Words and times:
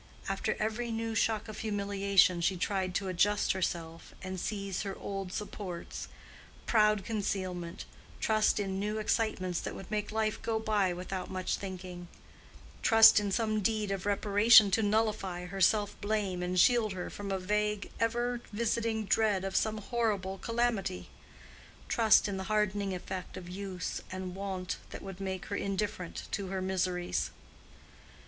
After 0.27 0.55
every 0.59 0.89
new 0.89 1.13
shock 1.13 1.47
of 1.47 1.59
humiliation 1.59 2.41
she 2.41 2.57
tried 2.57 2.95
to 2.95 3.07
adjust 3.07 3.51
herself 3.51 4.15
and 4.23 4.39
seize 4.39 4.81
her 4.81 4.97
old 4.97 5.31
supports—proud 5.31 7.03
concealment, 7.05 7.85
trust 8.19 8.59
in 8.59 8.79
new 8.79 8.97
excitements 8.97 9.61
that 9.61 9.75
would 9.75 9.91
make 9.91 10.11
life 10.11 10.41
go 10.41 10.57
by 10.57 10.91
without 10.91 11.29
much 11.29 11.57
thinking; 11.57 12.07
trust 12.81 13.19
in 13.19 13.31
some 13.31 13.61
deed 13.61 13.91
of 13.91 14.07
reparation 14.07 14.71
to 14.71 14.81
nullify 14.81 15.45
her 15.45 15.61
self 15.61 15.95
blame 16.01 16.41
and 16.41 16.59
shield 16.59 16.93
her 16.93 17.11
from 17.11 17.31
a 17.31 17.37
vague, 17.37 17.91
ever 17.99 18.41
visiting 18.51 19.05
dread 19.05 19.43
of 19.43 19.55
some 19.55 19.77
horrible 19.77 20.39
calamity; 20.39 21.09
trust 21.87 22.27
in 22.27 22.37
the 22.37 22.45
hardening 22.45 22.91
effect 22.95 23.37
of 23.37 23.47
use 23.47 24.01
and 24.11 24.33
wont 24.33 24.77
that 24.89 25.03
would 25.03 25.21
make 25.21 25.45
her 25.45 25.55
indifferent 25.55 26.23
to 26.31 26.47
her 26.47 26.59
miseries. 26.59 27.29